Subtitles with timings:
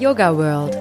[0.00, 0.78] Yoga World.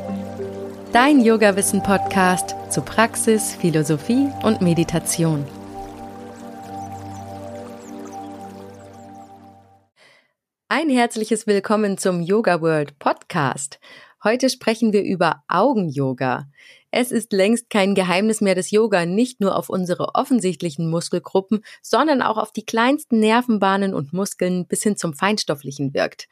[0.94, 5.46] Dein Yoga-Wissen-Podcast zu Praxis, Philosophie und Meditation.
[10.70, 13.82] Ein herzliches Willkommen zum Yoga World Podcast.
[14.24, 16.48] Heute sprechen wir über Augen-Yoga.
[16.90, 22.22] Es ist längst kein Geheimnis mehr, dass Yoga nicht nur auf unsere offensichtlichen Muskelgruppen, sondern
[22.22, 26.30] auch auf die kleinsten Nervenbahnen und Muskeln bis hin zum Feinstofflichen wirkt.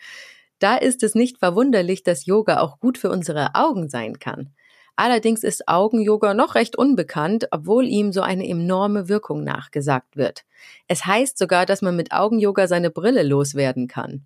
[0.60, 4.54] Da ist es nicht verwunderlich, dass Yoga auch gut für unsere Augen sein kann.
[4.96, 10.44] Allerdings ist Augen-Yoga noch recht unbekannt, obwohl ihm so eine enorme Wirkung nachgesagt wird.
[10.88, 14.26] Es heißt sogar, dass man mit Augen-Yoga seine Brille loswerden kann.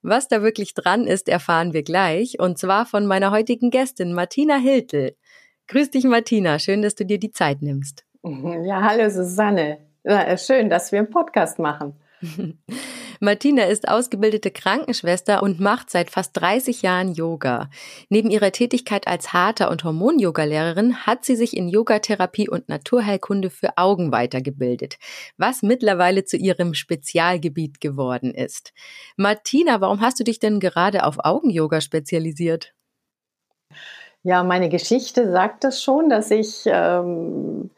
[0.00, 4.56] Was da wirklich dran ist, erfahren wir gleich, und zwar von meiner heutigen Gästin Martina
[4.56, 5.16] Hiltel.
[5.68, 6.58] Grüß dich, Martina.
[6.58, 8.04] Schön, dass du dir die Zeit nimmst.
[8.64, 9.78] Ja, hallo, Susanne.
[10.36, 11.94] Schön, dass wir einen Podcast machen.
[13.20, 17.70] Martina ist ausgebildete Krankenschwester und macht seit fast 30 Jahren Yoga.
[18.08, 23.76] Neben ihrer Tätigkeit als Hatha- und Hormon-Yoga-Lehrerin hat sie sich in Yogatherapie und Naturheilkunde für
[23.76, 24.96] Augen weitergebildet,
[25.36, 28.72] was mittlerweile zu ihrem Spezialgebiet geworden ist.
[29.16, 32.74] Martina, warum hast du dich denn gerade auf Augen-Yoga spezialisiert?
[34.22, 37.70] Ja, meine Geschichte sagt es schon, dass ich ähm,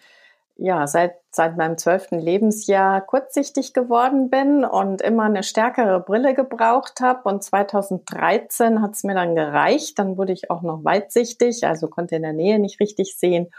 [0.57, 7.01] ja seit seit meinem zwölften Lebensjahr kurzsichtig geworden bin und immer eine stärkere Brille gebraucht
[7.01, 7.29] habe.
[7.29, 9.99] Und 2013 hat es mir dann gereicht.
[9.99, 13.51] Dann wurde ich auch noch weitsichtig, also konnte in der Nähe nicht richtig sehen.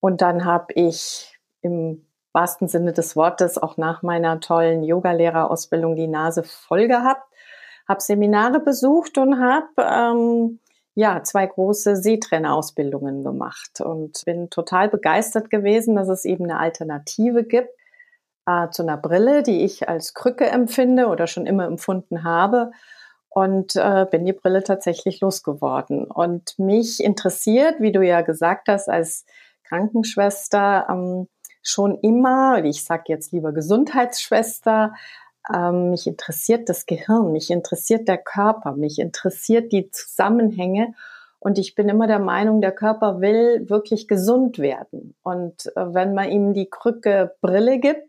[0.00, 6.08] Und dann habe ich im wahrsten Sinne des Wortes auch nach meiner tollen Yogalehrerausbildung die
[6.08, 7.32] Nase voll gehabt,
[7.88, 10.60] habe Seminare besucht und habe ähm,
[10.98, 17.44] ja, zwei große Seetrainerausbildungen gemacht und bin total begeistert gewesen, dass es eben eine Alternative
[17.44, 17.70] gibt
[18.46, 22.72] äh, zu einer Brille, die ich als Krücke empfinde oder schon immer empfunden habe
[23.28, 26.04] und äh, bin die Brille tatsächlich losgeworden.
[26.06, 29.24] Und mich interessiert, wie du ja gesagt hast, als
[29.68, 31.28] Krankenschwester ähm,
[31.62, 34.94] schon immer, ich sage jetzt lieber Gesundheitsschwester,
[35.52, 40.94] ähm, mich interessiert das Gehirn, mich interessiert der Körper, mich interessiert die Zusammenhänge.
[41.40, 45.14] Und ich bin immer der Meinung, der Körper will wirklich gesund werden.
[45.22, 48.08] Und äh, wenn man ihm die Krücke Brille gibt,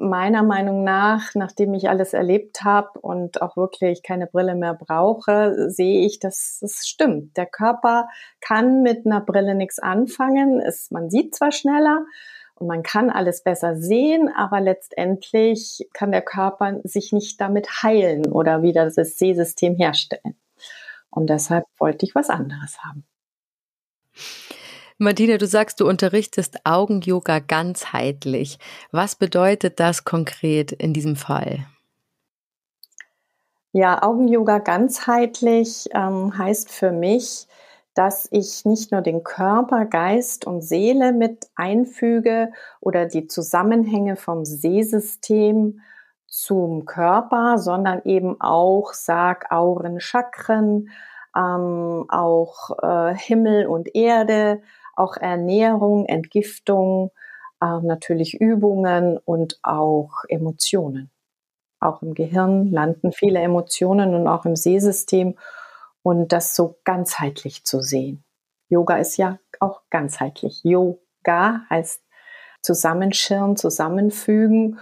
[0.00, 5.70] meiner Meinung nach, nachdem ich alles erlebt habe und auch wirklich keine Brille mehr brauche,
[5.70, 7.36] sehe ich, dass es stimmt.
[7.36, 8.08] Der Körper
[8.40, 10.60] kann mit einer Brille nichts anfangen.
[10.60, 12.04] Es, man sieht zwar schneller,
[12.60, 18.30] und man kann alles besser sehen, aber letztendlich kann der Körper sich nicht damit heilen
[18.30, 20.38] oder wieder das Sehsystem herstellen.
[21.08, 23.04] Und deshalb wollte ich was anderes haben.
[24.98, 28.58] Martina, du sagst, du unterrichtest Augen-Yoga ganzheitlich.
[28.92, 31.66] Was bedeutet das konkret in diesem Fall?
[33.72, 37.46] Ja, Augen-Yoga ganzheitlich ähm, heißt für mich,
[37.94, 44.44] dass ich nicht nur den Körper, Geist und Seele mit einfüge oder die Zusammenhänge vom
[44.44, 45.80] Sehsystem
[46.26, 50.90] zum Körper, sondern eben auch sag Auren, Chakren,
[51.36, 54.62] ähm, auch äh, Himmel und Erde,
[54.94, 57.10] auch Ernährung, Entgiftung,
[57.60, 61.10] äh, natürlich Übungen und auch Emotionen.
[61.80, 65.36] Auch im Gehirn landen viele Emotionen und auch im Sehsystem
[66.02, 68.24] und das so ganzheitlich zu sehen.
[68.68, 70.60] Yoga ist ja auch ganzheitlich.
[70.62, 72.02] Yoga heißt
[72.62, 74.78] zusammenschirren, zusammenfügen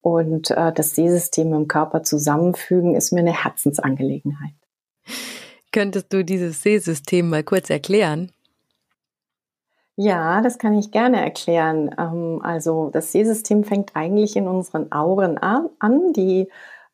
[0.00, 4.54] und äh, das Sehsystem im Körper zusammenfügen ist mir eine Herzensangelegenheit.
[5.72, 8.32] Könntest du dieses Sehsystem mal kurz erklären?
[9.96, 11.94] Ja, das kann ich gerne erklären.
[11.98, 15.68] Ähm, also das Sehsystem fängt eigentlich in unseren Auren an,
[16.14, 16.48] die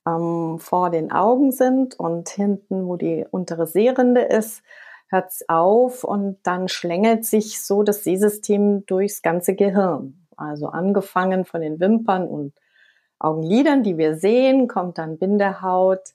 [0.06, 4.62] ähm, vor den Augen sind und hinten, wo die untere Sehrinde ist,
[5.08, 10.26] hört es auf und dann schlängelt sich so das Sehsystem durchs ganze Gehirn.
[10.36, 12.54] Also angefangen von den Wimpern und
[13.18, 16.14] Augenlidern, die wir sehen, kommt dann Bindehaut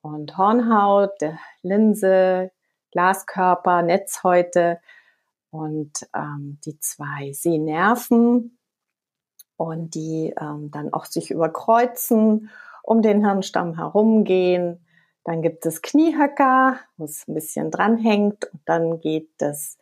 [0.00, 1.18] und Hornhaut,
[1.62, 2.52] Linse,
[2.92, 4.80] Glaskörper, Netzhäute
[5.50, 8.58] und ähm, die zwei Sehnerven
[9.56, 12.50] und die ähm, dann auch sich überkreuzen
[12.86, 14.80] um den Hirnstamm herumgehen.
[15.24, 18.44] Dann gibt es Kniehöcker, wo es ein bisschen dranhängt.
[18.52, 19.76] Und dann geht es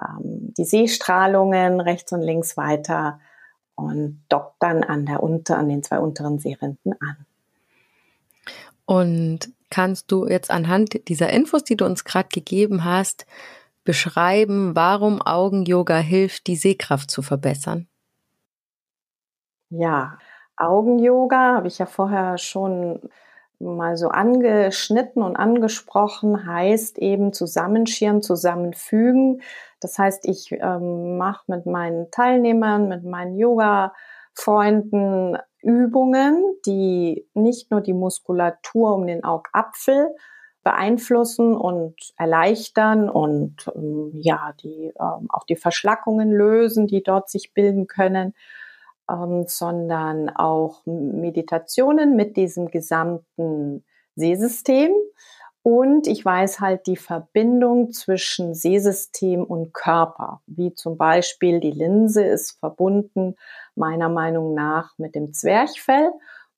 [0.00, 3.20] ähm, die Sehstrahlungen rechts und links weiter
[3.74, 7.26] und dockt dann an der unter, an den zwei unteren Sehrinden an.
[8.86, 13.26] Und kannst du jetzt anhand dieser Infos, die du uns gerade gegeben hast,
[13.84, 17.86] beschreiben, warum Augen-Yoga hilft, die Sehkraft zu verbessern?
[19.68, 20.18] Ja,
[20.58, 23.00] Augen-Yoga habe ich ja vorher schon
[23.60, 29.42] mal so angeschnitten und angesprochen, heißt eben zusammenschirren, zusammenfügen.
[29.80, 37.80] Das heißt, ich ähm, mache mit meinen Teilnehmern, mit meinen Yoga-Freunden Übungen, die nicht nur
[37.80, 40.14] die Muskulatur um den Augapfel
[40.62, 47.54] beeinflussen und erleichtern und ähm, ja, die ähm, auch die Verschlackungen lösen, die dort sich
[47.54, 48.34] bilden können,
[49.10, 53.84] ähm, sondern auch Meditationen mit diesem gesamten
[54.14, 54.92] Sehsystem.
[55.62, 62.24] Und ich weiß halt die Verbindung zwischen Sehsystem und Körper, wie zum Beispiel die Linse
[62.24, 63.36] ist verbunden
[63.74, 66.10] meiner Meinung nach mit dem Zwerchfell.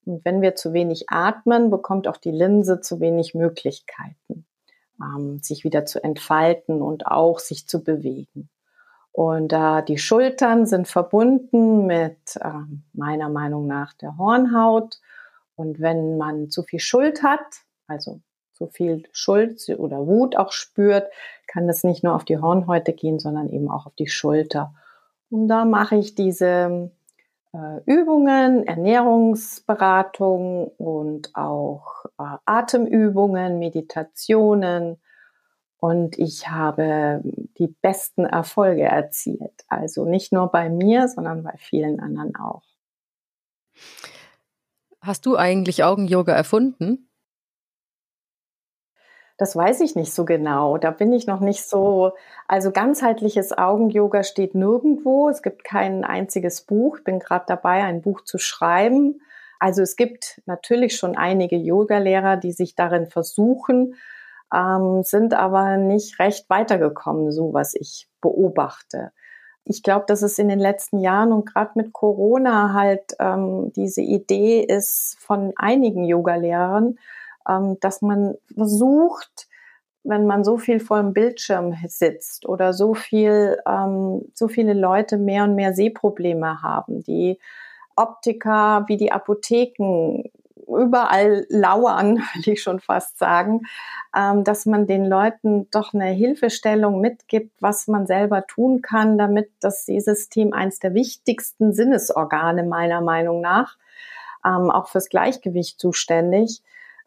[0.05, 4.45] Und wenn wir zu wenig atmen, bekommt auch die Linse zu wenig Möglichkeiten,
[5.01, 8.49] ähm, sich wieder zu entfalten und auch sich zu bewegen.
[9.11, 12.49] Und äh, die Schultern sind verbunden mit äh,
[12.93, 14.99] meiner Meinung nach der Hornhaut.
[15.55, 17.39] Und wenn man zu viel Schuld hat,
[17.87, 18.21] also
[18.53, 21.11] zu viel Schuld oder Wut auch spürt,
[21.47, 24.73] kann das nicht nur auf die Hornhäute gehen, sondern eben auch auf die Schulter.
[25.29, 26.91] Und da mache ich diese
[27.53, 35.01] äh, Übungen, Ernährungsberatung und auch äh, Atemübungen, Meditationen,
[35.81, 37.21] und ich habe
[37.57, 39.65] die besten Erfolge erzielt.
[39.67, 42.61] Also nicht nur bei mir, sondern bei vielen anderen auch.
[45.01, 47.09] Hast du eigentlich Augen-Yoga erfunden?
[49.39, 50.77] Das weiß ich nicht so genau.
[50.77, 52.11] Da bin ich noch nicht so.
[52.47, 55.29] Also ganzheitliches Augen-Yoga steht nirgendwo.
[55.29, 56.99] Es gibt kein einziges Buch.
[56.99, 59.19] Ich bin gerade dabei, ein Buch zu schreiben.
[59.57, 63.95] Also es gibt natürlich schon einige Yoga-Lehrer, die sich darin versuchen,
[64.53, 69.11] ähm, sind aber nicht recht weitergekommen, so was ich beobachte.
[69.63, 74.01] Ich glaube, dass es in den letzten Jahren und gerade mit Corona halt ähm, diese
[74.01, 76.97] Idee ist von einigen Yogalehrern,
[77.47, 79.47] ähm, dass man versucht,
[80.03, 85.17] wenn man so viel vor dem Bildschirm sitzt oder so viel, ähm, so viele Leute
[85.17, 87.39] mehr und mehr Sehprobleme haben, die
[87.95, 90.23] Optiker wie die Apotheken
[90.77, 93.61] überall lauern, will ich schon fast sagen,
[94.15, 99.51] ähm, dass man den Leuten doch eine Hilfestellung mitgibt, was man selber tun kann, damit
[99.59, 103.77] das Sehsystem eines der wichtigsten Sinnesorgane meiner Meinung nach,
[104.45, 106.61] ähm, auch fürs Gleichgewicht zuständig,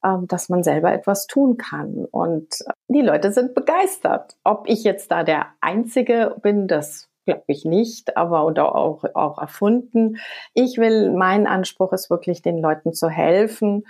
[0.04, 2.04] ähm, dass man selber etwas tun kann.
[2.10, 4.36] Und die Leute sind begeistert.
[4.44, 9.38] Ob ich jetzt da der Einzige bin, das glaube ich nicht, aber oder auch, auch
[9.38, 10.18] erfunden.
[10.52, 13.86] Ich will, mein Anspruch ist wirklich, den Leuten zu helfen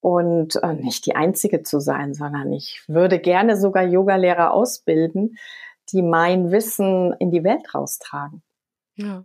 [0.00, 5.36] und äh, nicht die Einzige zu sein, sondern ich würde gerne sogar Yogalehrer ausbilden,
[5.92, 8.42] die mein Wissen in die Welt raustragen.
[8.96, 9.24] Ja,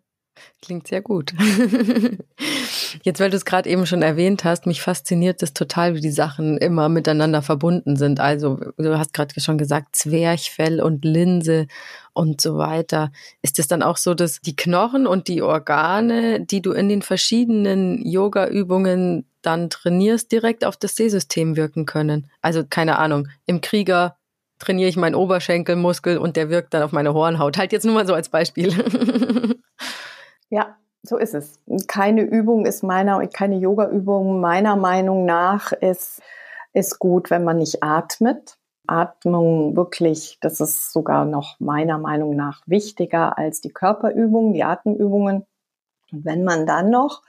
[0.61, 1.33] klingt sehr gut.
[3.03, 6.11] Jetzt, weil du es gerade eben schon erwähnt hast, mich fasziniert es total, wie die
[6.11, 8.19] Sachen immer miteinander verbunden sind.
[8.19, 11.67] Also, du hast gerade schon gesagt, Zwerchfell und Linse
[12.13, 13.11] und so weiter.
[13.41, 17.01] Ist es dann auch so, dass die Knochen und die Organe, die du in den
[17.01, 22.29] verschiedenen Yoga-Übungen dann trainierst, direkt auf das Sehsystem wirken können?
[22.41, 24.17] Also, keine Ahnung, im Krieger
[24.61, 27.57] trainiere ich meinen Oberschenkelmuskel und der wirkt dann auf meine Hornhaut.
[27.57, 28.71] Halt jetzt nur mal so als Beispiel.
[30.51, 31.59] ja, so ist es.
[31.87, 36.21] Keine Übung ist meiner, keine Yoga-Übung meiner Meinung nach ist,
[36.73, 38.57] ist gut, wenn man nicht atmet.
[38.85, 45.45] Atmung wirklich, das ist sogar noch meiner Meinung nach wichtiger als die Körperübungen, die Atemübungen.
[46.11, 47.21] Und wenn man dann noch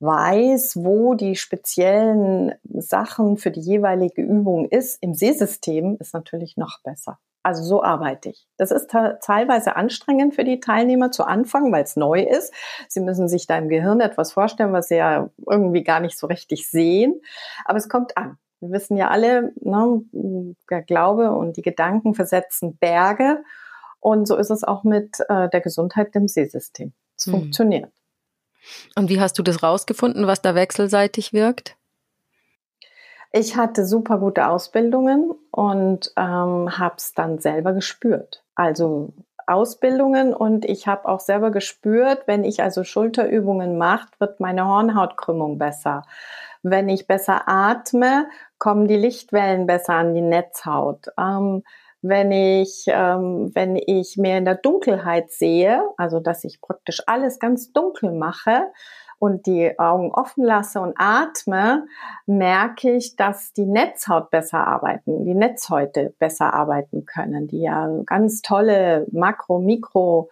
[0.00, 6.80] weiß, wo die speziellen Sachen für die jeweilige Übung ist im Sehsystem, ist natürlich noch
[6.82, 7.18] besser.
[7.46, 8.44] Also so arbeite ich.
[8.56, 12.52] Das ist teilweise anstrengend für die Teilnehmer zu Anfang, weil es neu ist.
[12.88, 16.26] Sie müssen sich da im Gehirn etwas vorstellen, was sie ja irgendwie gar nicht so
[16.26, 17.20] richtig sehen.
[17.64, 18.36] Aber es kommt an.
[18.58, 20.02] Wir wissen ja alle, ne,
[20.68, 23.44] der Glaube und die Gedanken versetzen Berge.
[24.00, 26.94] Und so ist es auch mit äh, der Gesundheit im Sehsystem.
[27.16, 27.32] Es hm.
[27.34, 27.92] funktioniert.
[28.96, 31.76] Und wie hast du das rausgefunden, was da wechselseitig wirkt?
[33.30, 38.44] Ich hatte super gute Ausbildungen und ähm, habe es dann selber gespürt.
[38.54, 39.14] Also
[39.46, 45.56] Ausbildungen und ich habe auch selber gespürt, wenn ich also Schulterübungen mache, wird meine Hornhautkrümmung
[45.56, 46.02] besser.
[46.62, 51.06] Wenn ich besser atme, kommen die Lichtwellen besser an die Netzhaut.
[51.18, 51.62] Ähm,
[52.02, 57.38] wenn ich, ähm, wenn ich mehr in der Dunkelheit sehe, also dass ich praktisch alles
[57.38, 58.70] ganz dunkel mache,
[59.18, 61.86] und die Augen offen lasse und atme,
[62.26, 68.42] merke ich, dass die Netzhaut besser arbeiten, die Netzhäute besser arbeiten können, die ja ganz
[68.42, 70.28] tolle Makro-, Mikro-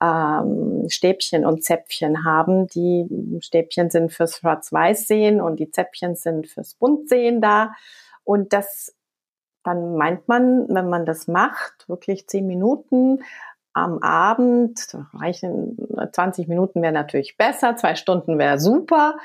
[0.00, 2.66] ähm, Stäbchen und Zäpfchen haben.
[2.68, 7.72] Die Stäbchen sind fürs Schwarz-Weiß-Sehen und die Zäpfchen sind fürs Buntsehen da.
[8.24, 8.94] Und das,
[9.62, 13.22] dann meint man, wenn man das macht, wirklich zehn Minuten
[13.72, 15.76] am Abend, reichen
[16.12, 19.16] 20 Minuten wäre natürlich besser, zwei Stunden wäre super.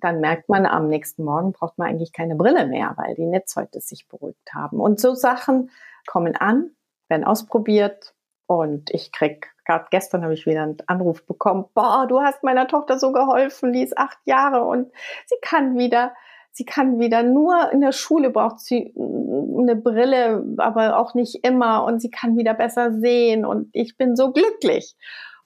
[0.00, 3.80] Dann merkt man, am nächsten Morgen braucht man eigentlich keine Brille mehr, weil die Netzhäute
[3.80, 4.80] sich beruhigt haben.
[4.80, 5.70] Und so Sachen
[6.06, 6.70] kommen an,
[7.08, 8.14] werden ausprobiert
[8.46, 12.68] und ich krieg gerade gestern habe ich wieder einen Anruf bekommen, boah, du hast meiner
[12.68, 14.92] Tochter so geholfen, die ist acht Jahre und
[15.26, 16.14] sie kann wieder,
[16.54, 21.84] sie kann wieder nur in der Schule braucht sie eine Brille, aber auch nicht immer
[21.84, 24.94] und sie kann wieder besser sehen und ich bin so glücklich.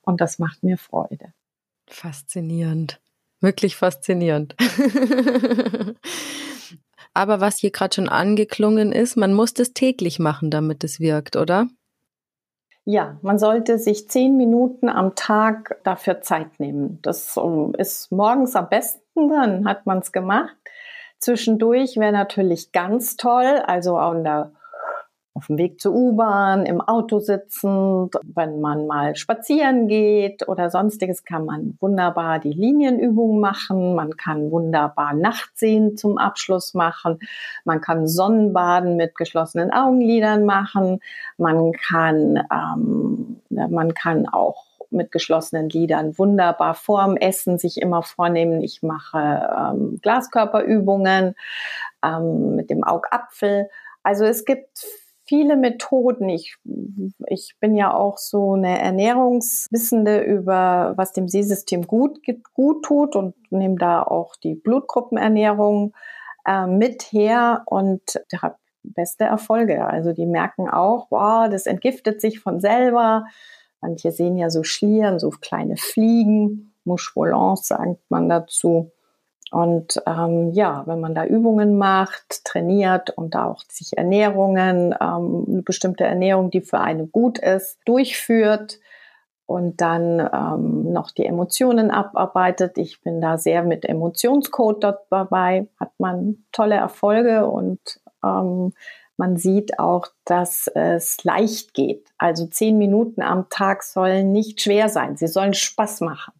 [0.02, 1.32] Und das macht mir Freude.
[1.88, 3.00] Faszinierend.
[3.40, 4.54] Wirklich faszinierend.
[7.14, 11.36] aber was hier gerade schon angeklungen ist, man muss das täglich machen, damit es wirkt,
[11.36, 11.68] oder?
[12.84, 16.98] Ja, man sollte sich zehn Minuten am Tag dafür Zeit nehmen.
[17.02, 17.38] Das
[17.76, 20.56] ist morgens am besten, dann hat man es gemacht.
[21.18, 24.52] Zwischendurch wäre natürlich ganz toll, also an der
[25.38, 31.25] auf dem Weg zur U-Bahn, im Auto sitzend, wenn man mal spazieren geht oder sonstiges,
[31.25, 33.94] kann man wunderbar die Linienübung machen.
[33.94, 37.20] Man kann wunderbar Nachtsehen zum Abschluss machen.
[37.64, 40.98] Man kann Sonnenbaden mit geschlossenen Augenlidern machen.
[41.37, 48.62] Man kann, ähm, man kann auch mit geschlossenen Lidern wunderbar vorm Essen sich immer vornehmen.
[48.62, 51.35] Ich mache ähm, Glaskörperübungen
[52.04, 53.68] ähm, mit dem Augapfel.
[54.02, 54.87] Also es gibt
[55.25, 56.28] viele Methoden.
[56.28, 56.57] Ich,
[57.26, 62.21] ich bin ja auch so eine Ernährungswissende über, was dem Sehsystem gut,
[62.54, 65.95] gut tut und nehme da auch die Blutgruppenernährung
[66.47, 68.02] äh, mit her und
[68.40, 69.87] habe beste Erfolge.
[69.87, 73.26] Also die merken auch, wow, das entgiftet sich von selber.
[73.80, 78.90] Manche sehen ja so Schlieren, so kleine Fliegen, Mouche volants sagt man dazu.
[79.50, 85.47] Und ähm, ja, wenn man da Übungen macht, trainiert und da auch sich Ernährungen, ähm,
[85.49, 88.78] eine bestimmte Ernährung, die für einen gut ist, durchführt
[89.47, 92.76] und dann ähm, noch die Emotionen abarbeitet.
[92.76, 97.80] Ich bin da sehr mit Emotionscode dort dabei, hat man tolle Erfolge und
[98.23, 98.75] ähm,
[99.18, 102.08] man sieht auch, dass es leicht geht.
[102.18, 105.16] Also zehn Minuten am Tag sollen nicht schwer sein.
[105.16, 106.32] Sie sollen Spaß machen.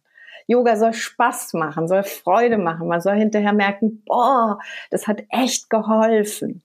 [0.47, 2.87] Yoga soll Spaß machen, soll Freude machen.
[2.87, 4.59] Man soll hinterher merken, boah,
[4.89, 6.63] das hat echt geholfen.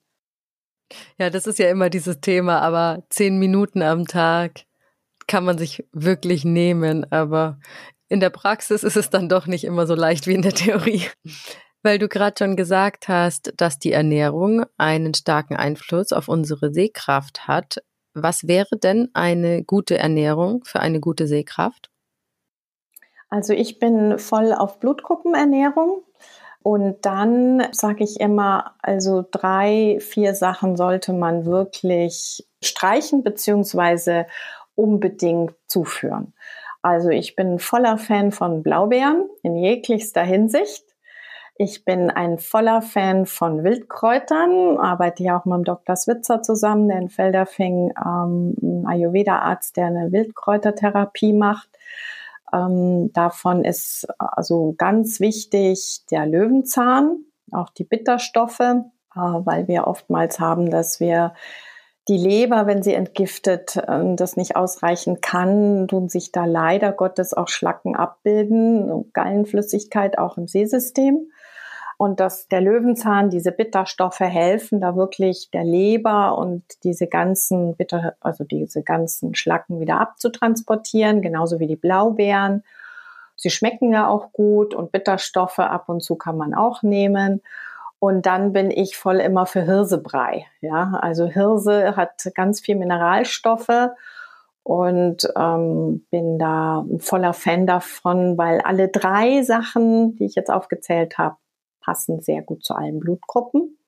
[1.19, 4.63] Ja, das ist ja immer dieses Thema, aber zehn Minuten am Tag
[5.27, 7.59] kann man sich wirklich nehmen, aber
[8.09, 11.03] in der Praxis ist es dann doch nicht immer so leicht wie in der Theorie.
[11.85, 17.47] Weil du gerade schon gesagt hast, dass die Ernährung einen starken Einfluss auf unsere Sehkraft
[17.47, 17.83] hat.
[18.15, 21.91] Was wäre denn eine gute Ernährung für eine gute Sehkraft?
[23.29, 26.03] Also ich bin voll auf Blutgruppenernährung.
[26.63, 34.25] Und dann sage ich immer, also drei, vier Sachen sollte man wirklich streichen beziehungsweise
[34.75, 36.33] unbedingt zuführen.
[36.81, 40.94] Also ich bin voller Fan von Blaubeeren in jeglichster Hinsicht.
[41.57, 45.95] Ich bin ein voller Fan von Wildkräutern, arbeite ja auch mit dem Dr.
[45.95, 51.69] Switzer zusammen, der in Felderfing ähm, Ayurveda-Arzt, der eine Wildkräutertherapie macht.
[52.53, 57.19] Ähm, davon ist also ganz wichtig der Löwenzahn,
[57.53, 58.83] auch die Bitterstoffe, äh,
[59.15, 61.35] weil wir oftmals haben, dass wir
[62.09, 67.33] die Leber, wenn sie entgiftet, äh, das nicht ausreichen kann, tun sich da leider Gottes
[67.33, 71.29] auch Schlacken abbilden, Gallenflüssigkeit auch im Seesystem
[71.97, 78.15] und dass der Löwenzahn, diese Bitterstoffe helfen, da wirklich der Leber und diese ganzen Bitter,
[78.21, 82.65] also diese ganzen Schlacken wieder abzutransportieren, genauso wie die Blaubeeren.
[83.37, 87.43] Sie schmecken ja auch gut und Bitterstoffe ab und zu kann man auch nehmen.
[87.99, 90.47] Und dann bin ich voll immer für Hirsebrei.
[90.61, 93.91] Ja, also Hirse hat ganz viel Mineralstoffe
[94.63, 100.51] und ähm, bin da ein voller Fan davon, weil alle drei Sachen, die ich jetzt
[100.51, 101.37] aufgezählt habe,
[101.85, 103.79] passen sehr gut zu allen Blutgruppen.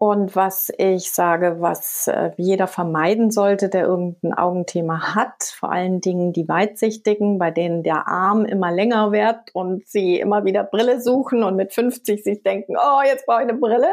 [0.00, 6.00] Und was ich sage, was äh, jeder vermeiden sollte, der irgendein Augenthema hat, vor allen
[6.00, 11.00] Dingen die Weitsichtigen, bei denen der Arm immer länger wird und sie immer wieder Brille
[11.00, 13.88] suchen und mit 50 sich denken, oh, jetzt brauche ich eine Brille,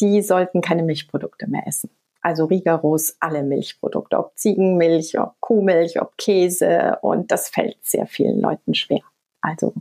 [0.00, 1.90] die sollten keine Milchprodukte mehr essen.
[2.22, 8.40] Also rigoros alle Milchprodukte, ob Ziegenmilch, ob Kuhmilch, ob Käse und das fällt sehr vielen
[8.40, 9.02] Leuten schwer.
[9.42, 9.74] Also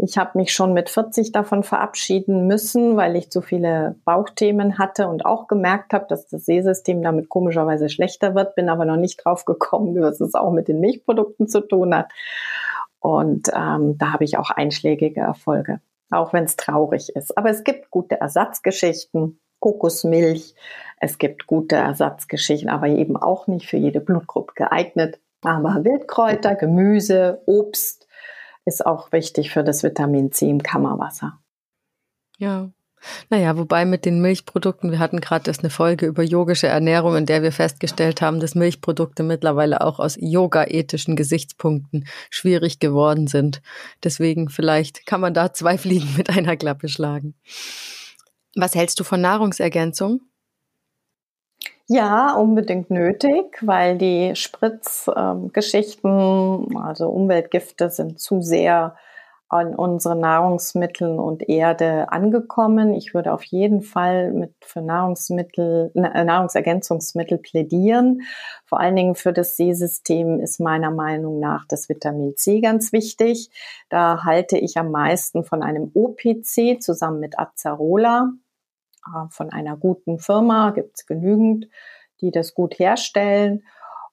[0.00, 5.08] Ich habe mich schon mit 40 davon verabschieden müssen, weil ich zu viele Bauchthemen hatte
[5.08, 9.24] und auch gemerkt habe, dass das Sehsystem damit komischerweise schlechter wird, bin aber noch nicht
[9.24, 12.12] drauf gekommen, dass es auch mit den Milchprodukten zu tun hat.
[13.00, 17.36] Und ähm, da habe ich auch einschlägige Erfolge, auch wenn es traurig ist.
[17.36, 20.54] Aber es gibt gute Ersatzgeschichten, Kokosmilch,
[21.00, 25.18] es gibt gute Ersatzgeschichten, aber eben auch nicht für jede Blutgruppe geeignet.
[25.42, 28.07] Aber Wildkräuter, Gemüse, Obst,
[28.68, 31.38] ist auch wichtig für das Vitamin C im Kammerwasser.
[32.38, 32.70] Ja.
[33.30, 37.26] Naja, wobei mit den Milchprodukten, wir hatten gerade erst eine Folge über yogische Ernährung, in
[37.26, 43.62] der wir festgestellt haben, dass Milchprodukte mittlerweile auch aus yoga-ethischen Gesichtspunkten schwierig geworden sind.
[44.02, 47.34] Deswegen vielleicht kann man da zwei Fliegen mit einer Klappe schlagen.
[48.56, 50.20] Was hältst du von Nahrungsergänzung?
[51.90, 58.94] Ja, unbedingt nötig, weil die Spritzgeschichten, also Umweltgifte, sind zu sehr
[59.48, 62.92] an unsere Nahrungsmitteln und Erde angekommen.
[62.92, 68.20] Ich würde auf jeden Fall mit für Nahrungsmittel, äh, Nahrungsergänzungsmittel plädieren.
[68.66, 73.48] Vor allen Dingen für das Seesystem ist meiner Meinung nach das Vitamin C ganz wichtig.
[73.88, 78.32] Da halte ich am meisten von einem OPC zusammen mit Acerola.
[79.14, 81.68] Äh, von einer guten Firma, gibt es genügend,
[82.20, 83.64] die das gut herstellen.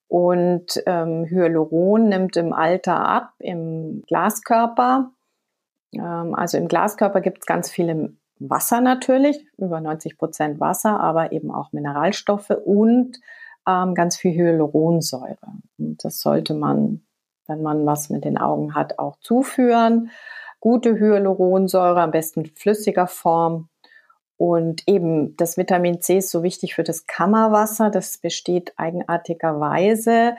[0.07, 5.11] Und ähm, Hyaluron nimmt im Alter ab im Glaskörper.
[5.93, 11.31] Ähm, also im Glaskörper gibt es ganz viele Wasser natürlich, über 90 Prozent Wasser, aber
[11.31, 13.19] eben auch Mineralstoffe und
[13.67, 15.37] ähm, ganz viel Hyaluronsäure.
[15.77, 17.01] Und das sollte man,
[17.47, 20.11] wenn man was mit den Augen hat, auch zuführen.
[20.59, 23.69] Gute Hyaluronsäure, am besten flüssiger Form,
[24.37, 27.89] und eben das Vitamin C ist so wichtig für das Kammerwasser.
[27.89, 30.35] Das besteht eigenartigerweise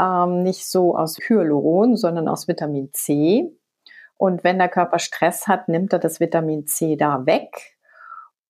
[0.00, 3.50] ähm, nicht so aus Hyaluron, sondern aus Vitamin C.
[4.16, 7.76] Und wenn der Körper Stress hat, nimmt er das Vitamin C da weg.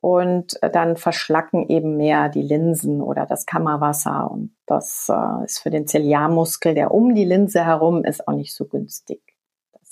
[0.01, 4.31] Und dann verschlacken eben mehr die Linsen oder das Kammerwasser.
[4.31, 8.55] Und das äh, ist für den Ziliarmuskel, der um die Linse herum ist, auch nicht
[8.55, 9.21] so günstig.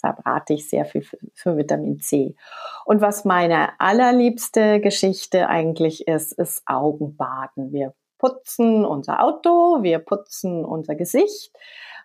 [0.06, 2.36] Deshalb rate ich sehr viel für, für Vitamin C.
[2.84, 7.72] Und was meine allerliebste Geschichte eigentlich ist, ist Augenbaden.
[7.72, 11.52] Wir putzen unser Auto, wir putzen unser Gesicht,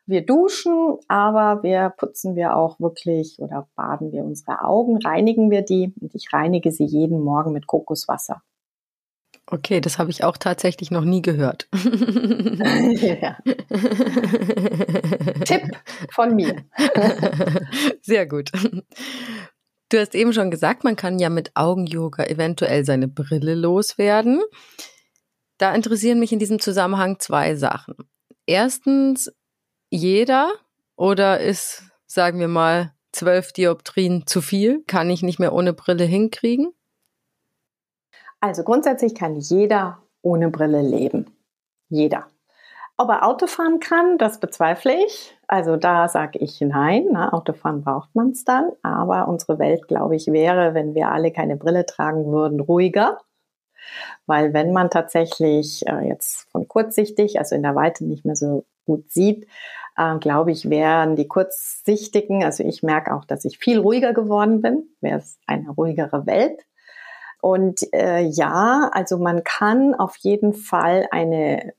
[0.06, 5.62] wir duschen, aber wir putzen wir auch wirklich oder baden wir unsere Augen, reinigen wir
[5.62, 8.42] die und ich reinige sie jeden Morgen mit Kokoswasser.
[9.54, 11.68] Okay, das habe ich auch tatsächlich noch nie gehört.
[15.44, 15.78] Tipp
[16.14, 16.64] von mir.
[18.02, 18.50] Sehr gut.
[19.90, 24.42] Du hast eben schon gesagt, man kann ja mit Augen-Yoga eventuell seine Brille loswerden.
[25.58, 27.96] Da interessieren mich in diesem Zusammenhang zwei Sachen.
[28.46, 29.34] Erstens,
[29.90, 30.54] jeder
[30.96, 34.82] oder ist, sagen wir mal, zwölf Dioptrien zu viel?
[34.88, 36.72] Kann ich nicht mehr ohne Brille hinkriegen?
[38.42, 41.28] Also grundsätzlich kann jeder ohne Brille leben.
[41.90, 42.26] Jeder.
[42.98, 45.36] Ob er Auto fahren kann, das bezweifle ich.
[45.48, 47.08] Also da sage ich nein.
[47.12, 48.72] Na, Autofahren braucht man es dann.
[48.84, 53.20] Aber unsere Welt, glaube ich, wäre, wenn wir alle keine Brille tragen würden, ruhiger.
[54.26, 58.66] Weil wenn man tatsächlich äh, jetzt von kurzsichtig, also in der Weite nicht mehr so
[58.86, 59.48] gut sieht,
[59.98, 64.62] äh, glaube ich, wären die kurzsichtigen, also ich merke auch, dass ich viel ruhiger geworden
[64.62, 66.62] bin, wäre es eine ruhigere Welt.
[67.42, 71.74] Und äh, ja, also man kann auf jeden Fall eine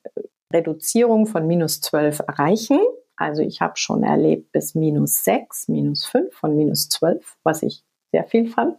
[0.53, 2.81] Reduzierung von minus 12 erreichen.
[3.17, 7.85] Also ich habe schon erlebt bis minus 6, minus 5 von minus 12, was ich
[8.11, 8.77] sehr viel fand.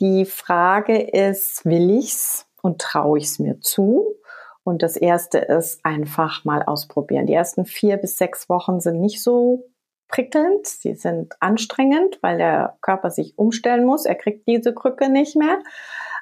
[0.00, 4.16] Die Frage ist, will ich's und traue ich es mir zu?
[4.64, 7.26] Und das erste ist einfach mal ausprobieren.
[7.26, 9.68] Die ersten vier bis sechs Wochen sind nicht so
[10.12, 14.04] prickelnd, sie sind anstrengend, weil der Körper sich umstellen muss.
[14.04, 15.58] Er kriegt diese Krücke nicht mehr.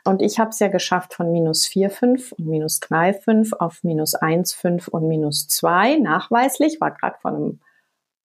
[0.04, 4.88] Und ich habe es ja geschafft von minus 4,5 und minus 3,5 auf minus 1,5
[4.88, 6.80] und minus 2 nachweislich.
[6.80, 7.60] War gerade vor einem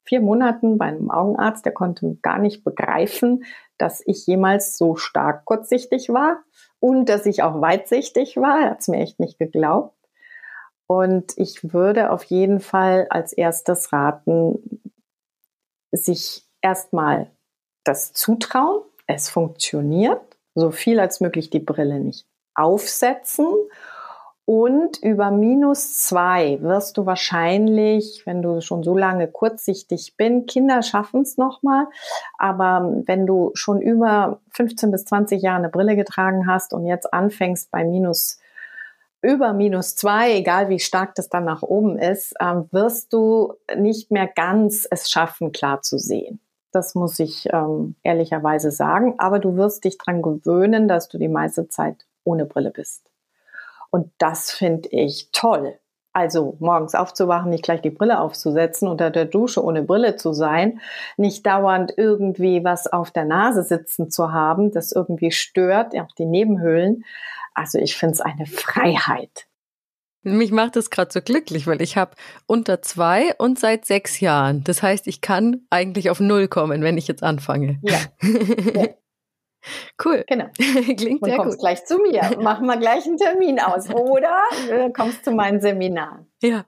[0.05, 3.43] vier Monaten bei einem Augenarzt, der konnte gar nicht begreifen,
[3.79, 6.43] dass ich jemals so stark kurzsichtig war
[6.79, 8.61] und dass ich auch weitsichtig war.
[8.61, 9.97] Er hat es mir echt nicht geglaubt.
[10.87, 14.59] Und ich würde auf jeden Fall als erstes raten,
[15.91, 17.31] sich erstmal
[17.83, 20.21] das zutrauen, es funktioniert,
[20.55, 23.47] so viel als möglich die Brille nicht aufsetzen.
[24.47, 30.83] Und über minus zwei wirst du wahrscheinlich, wenn du schon so lange kurzsichtig bist, Kinder
[30.83, 31.87] schaffen es nochmal,
[32.37, 37.11] aber wenn du schon über 15 bis 20 Jahre eine Brille getragen hast und jetzt
[37.11, 38.37] anfängst bei minus
[39.25, 44.11] über minus zwei, egal wie stark das dann nach oben ist, ähm, wirst du nicht
[44.11, 46.39] mehr ganz es schaffen, klar zu sehen.
[46.71, 49.15] Das muss ich ähm, ehrlicherweise sagen.
[49.17, 53.09] Aber du wirst dich dran gewöhnen, dass du die meiste Zeit ohne Brille bist.
[53.91, 55.79] Und das finde ich toll.
[56.11, 60.79] Also morgens aufzuwachen, nicht gleich die Brille aufzusetzen, unter der Dusche ohne Brille zu sein,
[61.17, 66.25] nicht dauernd irgendwie was auf der Nase sitzen zu haben, das irgendwie stört, auch die
[66.25, 67.03] Nebenhöhlen.
[67.55, 69.47] Also ich finde es eine Freiheit.
[70.21, 72.15] Mich macht es gerade so glücklich, weil ich habe
[72.47, 74.63] unter zwei und seit sechs Jahren.
[74.63, 77.79] Das heißt, ich kann eigentlich auf null kommen, wenn ich jetzt anfange.
[77.83, 77.99] Ja.
[78.21, 78.87] ja.
[80.03, 80.23] Cool.
[80.27, 80.45] Genau.
[80.57, 81.59] Klingt Und sehr kommst gut.
[81.59, 82.37] gleich zu mir.
[82.41, 83.89] Machen wir gleich einen Termin aus.
[83.89, 84.37] Oder
[84.69, 86.31] du kommst zu meinen Seminaren.
[86.41, 86.65] Ja.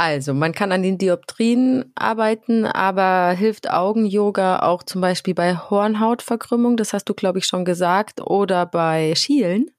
[0.00, 6.76] Also, man kann an den Dioptrien arbeiten, aber hilft Augen-Yoga auch zum Beispiel bei Hornhautverkrümmung,
[6.76, 9.72] das hast du, glaube ich, schon gesagt, oder bei Schielen?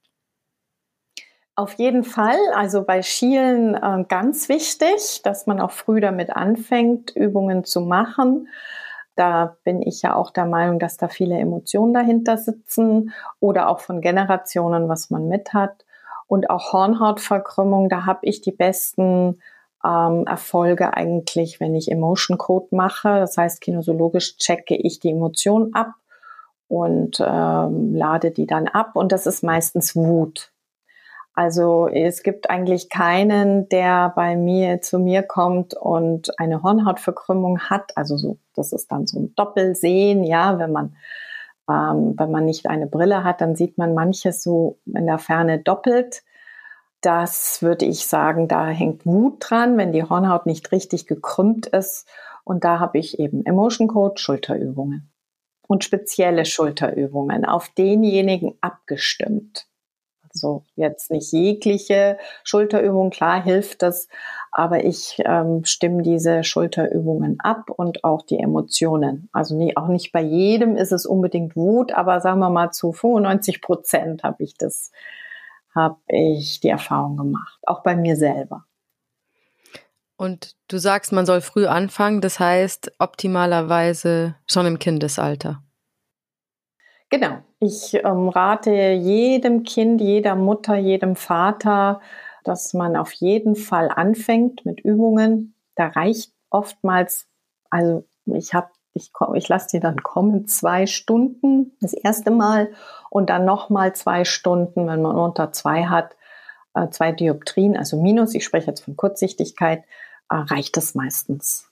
[1.55, 7.15] Auf jeden Fall, also bei Schielen äh, ganz wichtig, dass man auch früh damit anfängt,
[7.15, 8.49] Übungen zu machen.
[9.15, 13.79] Da bin ich ja auch der Meinung, dass da viele Emotionen dahinter sitzen oder auch
[13.79, 15.85] von Generationen, was man mit hat.
[16.27, 19.39] Und auch Hornhautverkrümmung, da habe ich die besten
[19.85, 23.19] ähm, Erfolge eigentlich, wenn ich Emotion Code mache.
[23.19, 25.93] Das heißt, kinesiologisch checke ich die Emotion ab
[26.67, 28.91] und ähm, lade die dann ab.
[28.95, 30.51] Und das ist meistens Wut.
[31.33, 37.95] Also es gibt eigentlich keinen, der bei mir zu mir kommt und eine Hornhautverkrümmung hat.
[37.95, 40.95] Also so, das ist dann so ein Doppelsehen, ja, wenn man
[41.69, 45.59] ähm, wenn man nicht eine Brille hat, dann sieht man manches so in der Ferne
[45.59, 46.23] doppelt.
[47.01, 52.07] Das würde ich sagen, da hängt Wut dran, wenn die Hornhaut nicht richtig gekrümmt ist.
[52.43, 55.11] Und da habe ich eben Emotion Code, Schulterübungen
[55.67, 59.67] und spezielle Schulterübungen auf denjenigen abgestimmt.
[60.33, 64.07] Also jetzt nicht jegliche Schulterübung, klar hilft das,
[64.51, 69.29] aber ich ähm, stimme diese Schulterübungen ab und auch die Emotionen.
[69.31, 72.91] Also nie, auch nicht bei jedem ist es unbedingt Wut, aber sagen wir mal zu
[72.91, 74.91] 95 Prozent habe ich das,
[75.79, 78.65] habe ich die Erfahrung gemacht, auch bei mir selber.
[80.17, 85.63] Und du sagst, man soll früh anfangen, das heißt optimalerweise schon im Kindesalter.
[87.09, 87.37] Genau.
[87.61, 92.01] Ich ähm, rate jedem Kind, jeder Mutter, jedem Vater,
[92.43, 95.55] dass man auf jeden Fall anfängt mit Übungen.
[95.75, 97.27] Da reicht oftmals,
[97.69, 102.71] also ich habe, ich, ich lasse die dann kommen, zwei Stunden das erste Mal
[103.09, 106.15] und dann nochmal zwei Stunden, wenn man unter zwei hat,
[106.73, 109.83] äh, zwei Dioptrien, also Minus, ich spreche jetzt von Kurzsichtigkeit,
[110.29, 111.69] äh, reicht das meistens.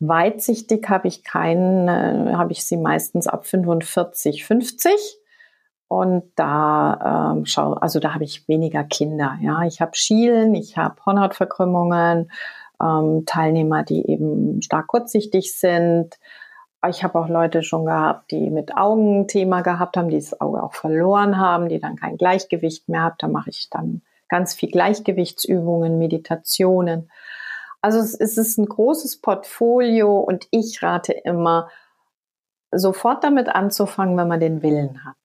[0.00, 5.18] Weitsichtig habe ich keinen, habe ich sie meistens ab 45, 50.
[5.86, 9.38] Und da ähm, schau, also da habe ich weniger Kinder.
[9.42, 12.32] Ja, ich habe Schielen, ich habe Hornhautverkrümmungen,
[12.82, 16.18] ähm, Teilnehmer, die eben stark kurzsichtig sind.
[16.88, 20.74] Ich habe auch Leute schon gehabt, die mit Augenthema gehabt haben, die das Auge auch
[20.74, 23.16] verloren haben, die dann kein Gleichgewicht mehr haben.
[23.18, 27.10] Da mache ich dann ganz viel Gleichgewichtsübungen, Meditationen.
[27.80, 31.68] Also es, es ist ein großes Portfolio und ich rate immer,
[32.72, 35.16] sofort damit anzufangen, wenn man den Willen hat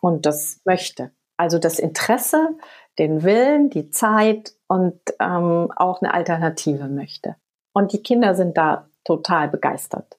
[0.00, 1.12] und das möchte.
[1.36, 2.50] Also das Interesse,
[2.98, 7.36] den Willen, die Zeit und ähm, auch eine Alternative möchte.
[7.72, 10.18] Und die Kinder sind da total begeistert.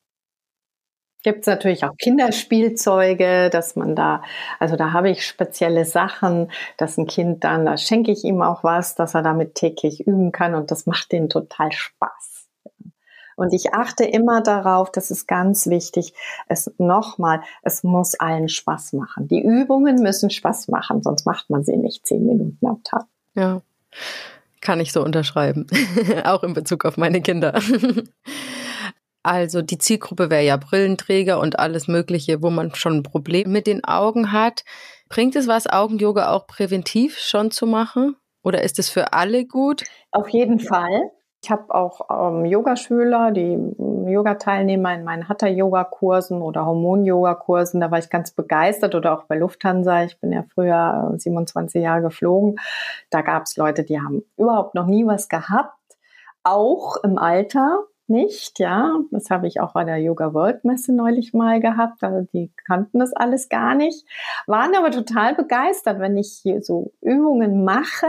[1.23, 4.21] Gibt es natürlich auch Kinderspielzeuge, dass man da,
[4.59, 8.63] also da habe ich spezielle Sachen, dass ein Kind dann, da schenke ich ihm auch
[8.63, 12.33] was, dass er damit täglich üben kann und das macht denen total Spaß.
[13.36, 16.13] Und ich achte immer darauf, das ist ganz wichtig,
[16.47, 19.27] es nochmal, es muss allen Spaß machen.
[19.27, 23.05] Die Übungen müssen Spaß machen, sonst macht man sie nicht zehn Minuten am Tag.
[23.33, 23.62] Ja,
[24.62, 25.67] kann ich so unterschreiben.
[26.25, 27.59] auch in Bezug auf meine Kinder.
[29.23, 33.67] Also die Zielgruppe wäre ja Brillenträger und alles Mögliche, wo man schon ein Problem mit
[33.67, 34.63] den Augen hat.
[35.07, 38.17] Bringt es was, Augen-Yoga auch präventiv schon zu machen?
[38.43, 39.83] Oder ist es für alle gut?
[40.12, 41.12] Auf jeden Fall.
[41.41, 47.81] Ich habe auch ähm, Yogaschüler, die Yoga-Teilnehmer in meinen Hatha-Yoga-Kursen oder Hormon-Yoga-Kursen.
[47.81, 50.03] Da war ich ganz begeistert oder auch bei Lufthansa.
[50.03, 52.59] Ich bin ja früher 27 Jahre geflogen.
[53.09, 55.77] Da gab es Leute, die haben überhaupt noch nie was gehabt.
[56.43, 58.99] Auch im Alter nicht, ja.
[59.11, 62.03] Das habe ich auch bei der Yoga World Messe neulich mal gehabt.
[62.03, 64.05] Also die kannten das alles gar nicht,
[64.47, 68.07] waren aber total begeistert, wenn ich hier so Übungen mache.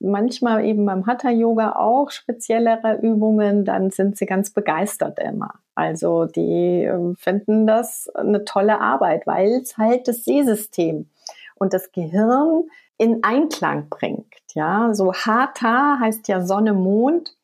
[0.00, 5.54] Manchmal eben beim Hatha Yoga auch speziellere Übungen, dann sind sie ganz begeistert immer.
[5.74, 11.08] Also die äh, finden das eine tolle Arbeit, weil es halt das Sehsystem
[11.54, 12.64] und das Gehirn
[12.98, 14.34] in Einklang bringt.
[14.54, 17.36] Ja, so Hatha heißt ja Sonne, Mond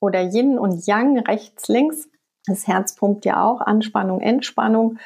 [0.00, 2.08] oder Yin und Yang rechts, links.
[2.46, 4.98] Das Herz pumpt ja auch Anspannung, Entspannung.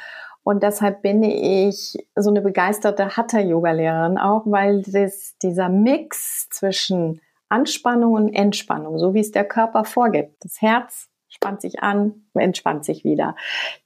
[0.45, 8.15] Und deshalb bin ich so eine begeisterte Hatha-Yoga-Lehrerin auch, weil das, dieser Mix zwischen Anspannung
[8.15, 10.45] und Entspannung, so wie es der Körper vorgibt.
[10.45, 13.37] Das Herz spannt sich an, entspannt sich wieder.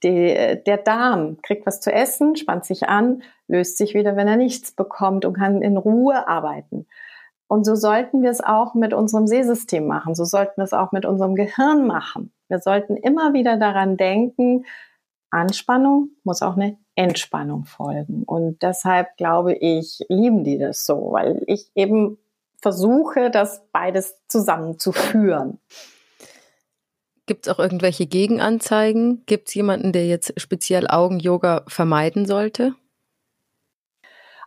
[0.03, 4.37] Die, der Darm kriegt was zu essen, spannt sich an, löst sich wieder, wenn er
[4.37, 6.87] nichts bekommt und kann in Ruhe arbeiten.
[7.47, 10.15] Und so sollten wir es auch mit unserem Sehsystem machen.
[10.15, 12.33] So sollten wir es auch mit unserem Gehirn machen.
[12.49, 14.65] Wir sollten immer wieder daran denken,
[15.29, 18.23] Anspannung muss auch eine Entspannung folgen.
[18.23, 22.17] Und deshalb glaube ich, lieben die das so, weil ich eben
[22.61, 25.59] versuche, das beides zusammenzuführen.
[27.27, 29.23] Gibt es auch irgendwelche Gegenanzeigen?
[29.25, 32.73] Gibt es jemanden, der jetzt speziell Augen-Yoga vermeiden sollte?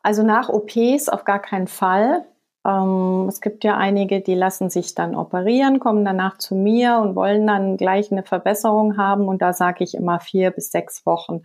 [0.02, 2.24] Also nach OPs auf gar keinen Fall.
[2.66, 7.14] Ähm, es gibt ja einige, die lassen sich dann operieren, kommen danach zu mir und
[7.14, 9.28] wollen dann gleich eine Verbesserung haben.
[9.28, 11.42] Und da sage ich immer, vier bis sechs Wochen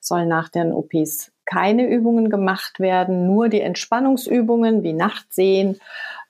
[0.00, 5.78] sollen nach den OPs keine Übungen gemacht werden, nur die Entspannungsübungen wie Nachtsehen.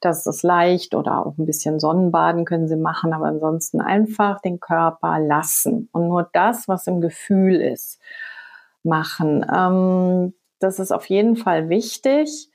[0.00, 4.60] Das ist leicht oder auch ein bisschen Sonnenbaden können Sie machen, aber ansonsten einfach den
[4.60, 7.98] Körper lassen und nur das, was im Gefühl ist,
[8.84, 9.44] machen.
[9.52, 12.48] Ähm, das ist auf jeden Fall wichtig.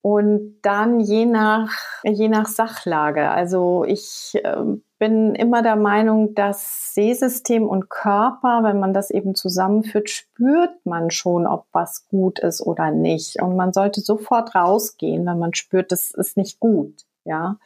[0.00, 1.72] Und dann je nach,
[2.04, 3.28] je nach Sachlage.
[3.30, 4.62] Also ich äh,
[4.98, 11.10] bin immer der Meinung, dass Sehsystem und Körper, wenn man das eben zusammenführt, spürt man
[11.10, 13.42] schon, ob was gut ist oder nicht.
[13.42, 16.94] Und man sollte sofort rausgehen, wenn man spürt, das ist nicht gut.
[17.24, 17.58] Ja.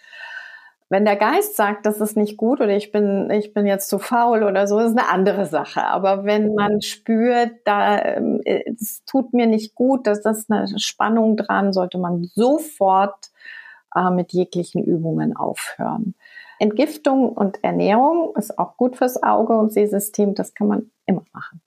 [0.92, 3.98] Wenn der Geist sagt, das ist nicht gut oder ich bin, ich bin jetzt zu
[3.98, 5.82] faul oder so, ist eine andere Sache.
[5.86, 11.38] Aber wenn man spürt, da, ähm, es tut mir nicht gut, dass das eine Spannung
[11.38, 13.30] dran, sollte man sofort
[13.96, 16.14] äh, mit jeglichen Übungen aufhören.
[16.58, 20.34] Entgiftung und Ernährung ist auch gut fürs Auge und Sehsystem.
[20.34, 21.62] Das kann man immer machen.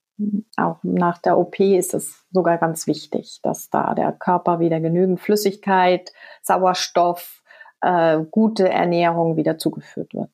[0.55, 5.19] Auch nach der OP ist es sogar ganz wichtig, dass da der Körper wieder genügend
[5.19, 7.41] Flüssigkeit, Sauerstoff,
[7.81, 10.29] äh, gute Ernährung wieder zugeführt wird.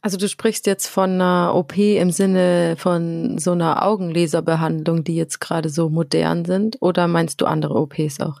[0.00, 5.40] Also du sprichst jetzt von einer OP im Sinne von so einer Augenlaserbehandlung, die jetzt
[5.40, 8.40] gerade so modern sind, oder meinst du andere OPs auch?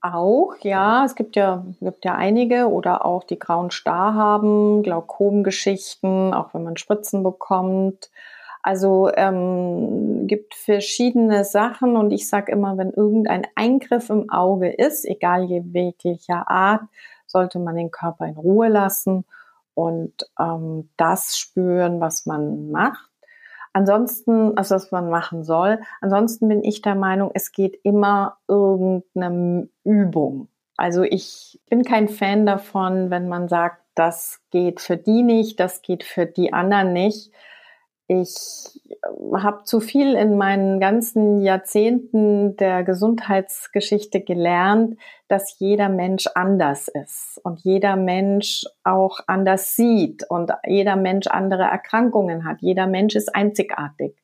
[0.00, 6.32] Auch, ja, es gibt ja, gibt ja einige oder auch die grauen Star haben, Glaukomgeschichten,
[6.34, 8.10] auch wenn man Spritzen bekommt.
[8.62, 15.04] Also ähm, gibt verschiedene Sachen und ich sage immer, wenn irgendein Eingriff im Auge ist,
[15.04, 16.82] egal jeglicher Art,
[17.26, 19.24] sollte man den Körper in Ruhe lassen
[19.74, 23.08] und ähm, das spüren, was man macht.
[23.72, 25.80] Ansonsten, also was man machen soll.
[26.00, 30.48] Ansonsten bin ich der Meinung, es geht immer irgendeine Übung.
[30.76, 35.82] Also ich bin kein Fan davon, wenn man sagt, das geht für die nicht, das
[35.82, 37.32] geht für die anderen nicht
[38.08, 38.80] ich
[39.34, 47.38] habe zu viel in meinen ganzen Jahrzehnten der Gesundheitsgeschichte gelernt, dass jeder Mensch anders ist
[47.44, 52.62] und jeder Mensch auch anders sieht und jeder Mensch andere Erkrankungen hat.
[52.62, 54.16] Jeder Mensch ist einzigartig.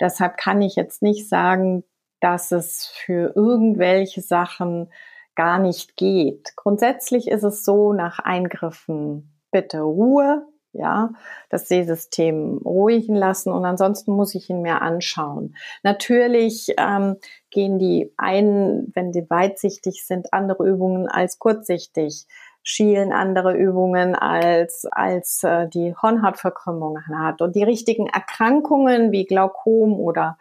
[0.00, 1.84] Deshalb kann ich jetzt nicht sagen,
[2.18, 4.90] dass es für irgendwelche Sachen
[5.36, 6.56] gar nicht geht.
[6.56, 11.10] Grundsätzlich ist es so, nach Eingriffen bitte Ruhe, ja,
[11.50, 15.54] das Sehsystem ruhigen lassen und ansonsten muss ich ihn mir anschauen.
[15.82, 17.16] Natürlich ähm,
[17.50, 22.26] gehen die einen, wenn die weitsichtig sind, andere Übungen als kurzsichtig,
[22.62, 29.94] schielen andere Übungen als als äh, die Hornhautverkrümmung hat und die richtigen Erkrankungen wie Glaukom
[29.94, 30.38] oder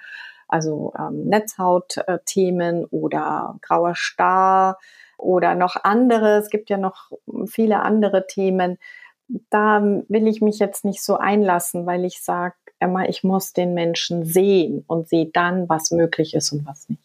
[0.48, 4.78] also ähm, Netzhautthemen oder grauer Star
[5.18, 6.38] oder noch andere.
[6.38, 7.12] Es gibt ja noch
[7.48, 8.78] viele andere Themen
[9.50, 13.74] da will ich mich jetzt nicht so einlassen, weil ich sage immer, ich muss den
[13.74, 17.02] Menschen sehen und sehe dann, was möglich ist und was nicht.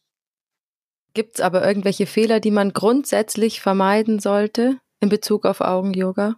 [1.15, 6.37] Gibt es aber irgendwelche Fehler, die man grundsätzlich vermeiden sollte in Bezug auf Augen-Yoga?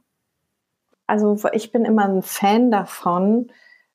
[1.07, 3.51] Also ich bin immer ein Fan davon,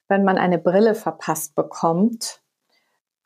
[0.08, 2.42] wenn man eine Brille verpasst bekommt,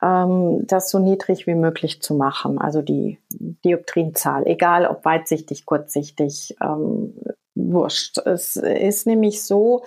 [0.02, 2.58] ähm, das so niedrig wie möglich zu machen.
[2.58, 7.14] Also die Dioptrienzahl, egal ob weitsichtig, kurzsichtig, ähm,
[7.72, 8.18] wurscht.
[8.18, 9.84] Es ist nämlich so,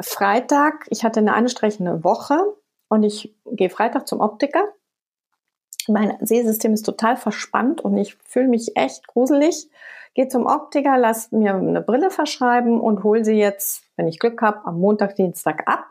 [0.00, 2.38] Freitag, ich hatte eine anstrengende Woche
[2.88, 4.64] und ich gehe Freitag zum Optiker.
[5.88, 9.70] Mein Sehsystem ist total verspannt und ich fühle mich echt gruselig.
[10.14, 14.40] Gehe zum Optiker, lass mir eine Brille verschreiben und hole sie jetzt, wenn ich Glück
[14.42, 15.86] habe, am Montag, Dienstag ab.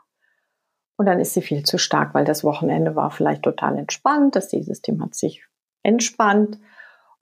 [0.98, 4.36] Und dann ist sie viel zu stark, weil das Wochenende war vielleicht total entspannt.
[4.36, 5.46] Das Sehsystem hat sich
[5.84, 6.60] entspannt.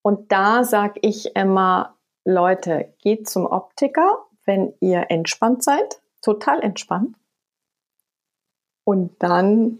[0.01, 1.94] Und da sage ich immer,
[2.25, 7.15] Leute, geht zum Optiker, wenn ihr entspannt seid, total entspannt.
[8.83, 9.79] Und dann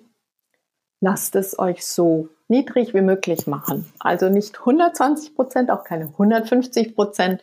[1.02, 3.92] lasst es euch so niedrig wie möglich machen.
[4.00, 7.42] Also nicht 120 Prozent, auch keine 150 Prozent,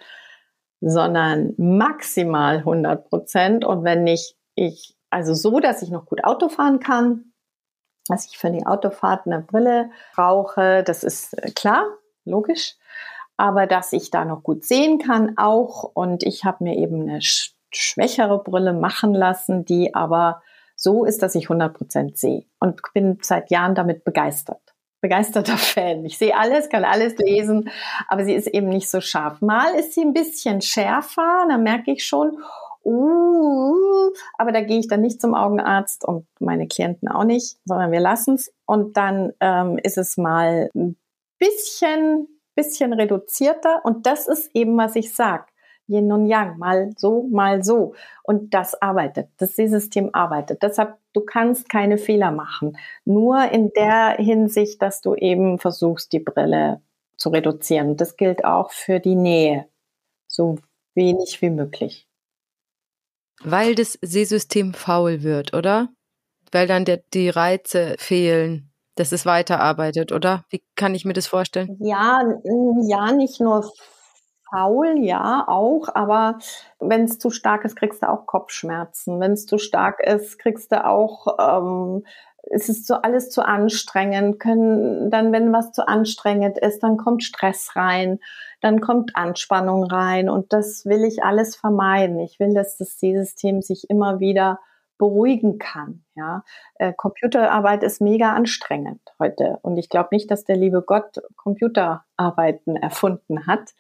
[0.81, 3.65] sondern maximal 100 Prozent.
[3.65, 7.33] Und wenn nicht, ich, also so, dass ich noch gut Auto fahren kann,
[8.09, 11.87] dass ich für die Autofahrt eine Brille brauche, das ist äh, klar,
[12.25, 12.77] logisch.
[13.37, 15.85] Aber dass ich da noch gut sehen kann auch.
[15.95, 20.43] Und ich habe mir eben eine schwächere Brille machen lassen, die aber
[20.77, 22.45] so ist, dass ich 100 Prozent sehe.
[22.59, 24.61] Und bin seit Jahren damit begeistert
[25.03, 26.07] begeisterter Fan.
[26.07, 27.69] Ich sehe alles, kann alles lesen,
[28.09, 29.43] aber sie ist eben nicht so scharf.
[29.43, 32.39] Mal ist sie ein bisschen schärfer, da merke ich schon,
[32.85, 37.93] uh, aber da gehe ich dann nicht zum Augenarzt und meine Klienten auch nicht, sondern
[37.93, 38.55] wir lassen es.
[38.65, 40.97] Und dann ähm, ist es mal ein
[41.39, 43.85] bisschen, bisschen reduzierter.
[43.85, 45.47] Und das ist eben, was ich sage.
[45.89, 47.95] Yin und Yang, mal so, mal so.
[48.23, 50.63] Und das arbeitet, das Sehsystem arbeitet.
[50.63, 52.79] Deshalb, du kannst keine Fehler machen.
[53.05, 56.81] Nur in der Hinsicht, dass du eben versuchst, die Brille
[57.17, 57.97] zu reduzieren.
[57.97, 59.67] Das gilt auch für die Nähe.
[60.29, 60.59] So
[60.95, 62.09] wenig wie möglich.
[63.43, 65.89] Weil das Sehsystem faul wird, oder?
[66.53, 70.45] Weil dann der, die Reize fehlen, dass es weiterarbeitet, oder?
[70.51, 71.77] Wie kann ich mir das vorstellen?
[71.81, 72.23] Ja,
[72.83, 73.71] ja, nicht nur
[74.53, 76.39] faul, ja, auch, aber
[76.79, 79.19] wenn es zu stark ist, kriegst du auch Kopfschmerzen.
[79.19, 82.05] Wenn es zu stark ist, kriegst du auch, ähm,
[82.51, 87.23] es ist so alles zu anstrengend, können dann, wenn was zu anstrengend ist, dann kommt
[87.23, 88.19] Stress rein,
[88.61, 92.19] dann kommt Anspannung rein und das will ich alles vermeiden.
[92.21, 94.59] Ich will, dass das System sich immer wieder
[94.99, 96.05] beruhigen kann.
[96.15, 96.45] Ja,
[96.77, 102.77] äh, Computerarbeit ist mega anstrengend heute und ich glaube nicht, dass der liebe Gott Computerarbeiten
[102.77, 103.75] erfunden hat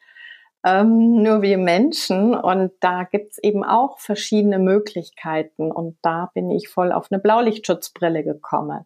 [0.64, 2.34] ähm, nur wir Menschen.
[2.34, 5.70] Und da gibt's eben auch verschiedene Möglichkeiten.
[5.72, 8.84] Und da bin ich voll auf eine Blaulichtschutzbrille gekommen.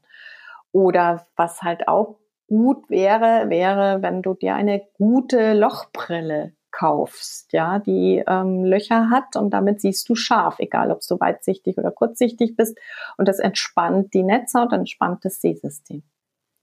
[0.73, 2.17] Oder was halt auch
[2.49, 9.35] gut wäre, wäre, wenn du dir eine gute Lochbrille kaufst, ja, die ähm, Löcher hat
[9.35, 12.79] und damit siehst du scharf, egal ob du weitsichtig oder kurzsichtig bist.
[13.17, 16.03] Und das entspannt die Netzhaut, entspannt das Sehsystem.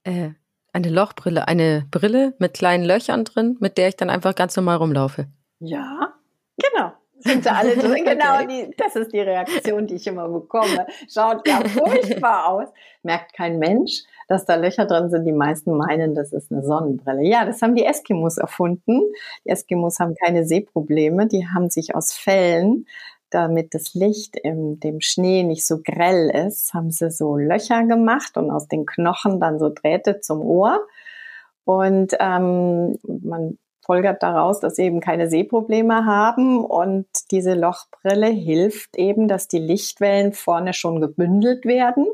[0.04, 0.30] Äh,
[0.72, 4.76] eine Lochbrille, eine Brille mit kleinen Löchern drin, mit der ich dann einfach ganz normal
[4.76, 5.26] rumlaufe.
[5.58, 6.14] Ja,
[6.56, 6.92] genau.
[7.18, 8.04] Sind sie alle drin?
[8.04, 10.86] Genau, die, das ist die Reaktion, die ich immer bekomme.
[11.08, 12.68] Schaut ja furchtbar aus.
[13.02, 15.24] Merkt kein Mensch, dass da Löcher drin sind.
[15.24, 17.24] Die meisten meinen, das ist eine Sonnenbrille.
[17.24, 19.00] Ja, das haben die Eskimos erfunden.
[19.44, 21.26] Die Eskimos haben keine Sehprobleme.
[21.26, 22.86] Die haben sich aus Fellen
[23.30, 28.36] damit das Licht in dem Schnee nicht so grell ist, haben sie so Löcher gemacht
[28.36, 30.86] und aus den Knochen dann so Drähte zum Ohr.
[31.64, 36.64] Und ähm, man folgert daraus, dass sie eben keine Sehprobleme haben.
[36.64, 42.06] Und diese Lochbrille hilft eben, dass die Lichtwellen vorne schon gebündelt werden.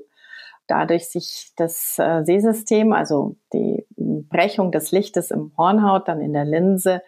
[0.66, 6.44] Dadurch sich das äh, Sehsystem, also die Brechung des Lichtes im Hornhaut, dann in der
[6.44, 7.02] Linse,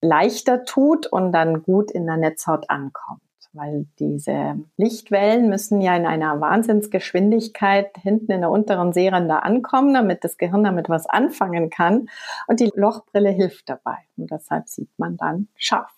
[0.00, 6.06] leichter tut und dann gut in der Netzhaut ankommt weil diese Lichtwellen müssen ja in
[6.06, 12.08] einer Wahnsinnsgeschwindigkeit hinten in der unteren Seerinde ankommen, damit das Gehirn damit was anfangen kann.
[12.46, 13.98] Und die Lochbrille hilft dabei.
[14.16, 15.92] Und deshalb sieht man dann scharf.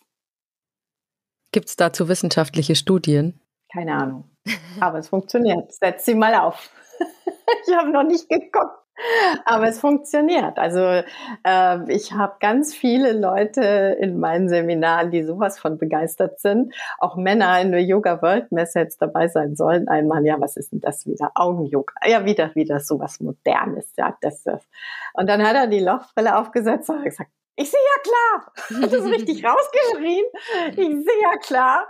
[1.53, 3.41] Gibt es dazu wissenschaftliche Studien?
[3.73, 4.25] Keine Ahnung.
[4.81, 5.73] Aber es funktioniert.
[5.73, 6.71] Setz sie mal auf.
[7.67, 8.84] ich habe noch nicht geguckt.
[9.45, 10.59] Aber es funktioniert.
[10.59, 11.03] Also
[11.45, 16.75] äh, ich habe ganz viele Leute in meinen Seminaren, die sowas von begeistert sind.
[16.99, 19.89] Auch Männer in der Yoga World Messe jetzt dabei sein sollen.
[19.89, 21.33] Einmal, ja, was ist denn das wieder?
[21.35, 21.95] Augen-Yoga.
[22.07, 23.93] Ja, wieder, wieder sowas Modernes.
[23.97, 24.63] Ja, das, das.
[25.15, 28.91] Und dann hat er die Lochbrille aufgesetzt und hat gesagt, ich sehe ja klar.
[28.91, 30.25] Das richtig rausgeschrien?
[30.73, 31.87] Ich sehe ja klar.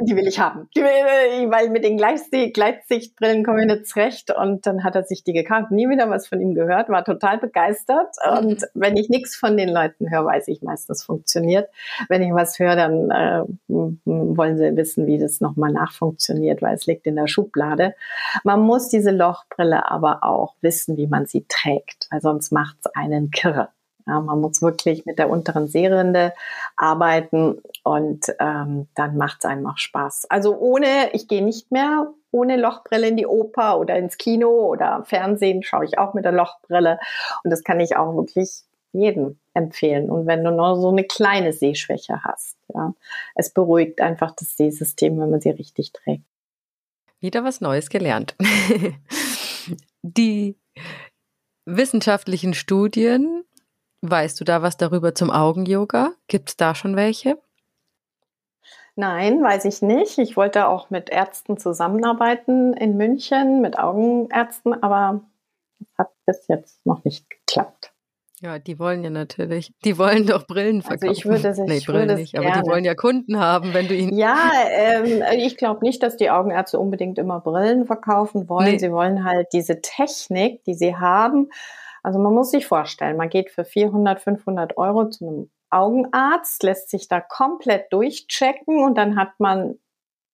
[0.00, 0.68] Die will ich haben.
[0.76, 4.30] Die will, weil mit den Gleitsichtbrillen komme ich nicht zurecht.
[4.30, 7.38] Und dann hat er sich die gekauft, nie wieder was von ihm gehört, war total
[7.38, 8.16] begeistert.
[8.38, 11.70] Und wenn ich nichts von den Leuten höre, weiß ich meistens funktioniert.
[12.08, 16.86] Wenn ich was höre, dann äh, wollen sie wissen, wie das nochmal nachfunktioniert, weil es
[16.86, 17.94] liegt in der Schublade.
[18.44, 22.94] Man muss diese Lochbrille aber auch wissen, wie man sie trägt, weil sonst macht es
[22.94, 23.70] einen kirre.
[24.06, 26.32] Ja, man muss wirklich mit der unteren Seerinde
[26.76, 30.26] arbeiten und ähm, dann macht es einem auch Spaß.
[30.30, 35.02] Also ohne, ich gehe nicht mehr ohne Lochbrille in die Oper oder ins Kino oder
[35.04, 36.98] Fernsehen schaue ich auch mit der Lochbrille
[37.42, 40.10] und das kann ich auch wirklich jedem empfehlen.
[40.10, 42.94] Und wenn du nur so eine kleine Sehschwäche hast, ja,
[43.34, 46.24] es beruhigt einfach das Sehsystem, wenn man sie richtig trägt.
[47.20, 48.36] Wieder was Neues gelernt.
[50.02, 50.56] die
[51.64, 53.35] wissenschaftlichen Studien
[54.08, 56.12] Weißt du da was darüber zum Augen-Yoga?
[56.28, 57.38] Gibt es da schon welche?
[58.94, 60.18] Nein, weiß ich nicht.
[60.18, 65.22] Ich wollte auch mit Ärzten zusammenarbeiten in München, mit Augenärzten, aber
[65.80, 67.92] es hat bis jetzt noch nicht geklappt.
[68.42, 71.08] Ja, die wollen ja natürlich, die wollen doch Brillen verkaufen.
[71.08, 73.88] Also ich würde sich, nee, Brillen würde nicht, aber die wollen ja Kunden haben, wenn
[73.88, 74.16] du ihnen.
[74.16, 74.36] Ja,
[74.70, 78.72] ähm, ich glaube nicht, dass die Augenärzte unbedingt immer Brillen verkaufen wollen.
[78.72, 78.78] Nee.
[78.78, 81.50] Sie wollen halt diese Technik, die sie haben.
[82.06, 86.88] Also man muss sich vorstellen, man geht für 400, 500 Euro zu einem Augenarzt, lässt
[86.88, 89.80] sich da komplett durchchecken und dann hat man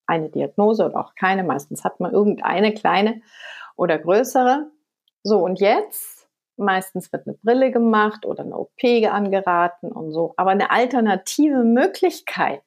[0.07, 1.45] eine Diagnose oder auch keine.
[1.45, 3.23] Meistens hat man irgendeine kleine
[3.77, 4.71] oder größere.
[5.23, 6.23] So, und jetzt
[6.59, 10.35] Meistens wird eine Brille gemacht oder eine OP angeraten und so.
[10.37, 12.63] Aber eine alternative Möglichkeit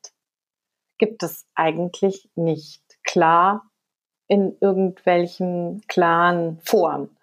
[0.98, 3.70] gibt es eigentlich nicht klar
[4.28, 7.16] in irgendwelchen klaren Foren.